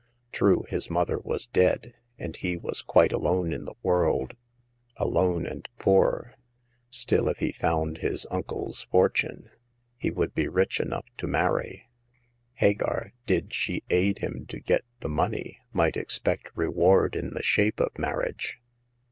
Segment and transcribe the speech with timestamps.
[0.31, 4.33] True, his mother was dead, and he was quite alone in the world—
[5.05, 6.33] alone and poor.
[6.89, 9.51] Still, if he found his uncle's fortune,
[9.95, 11.87] he would be rich enough to marry.
[12.53, 17.79] Hagar, did she aid him to get the money, might expect reward in the shape
[17.79, 18.59] of marriage.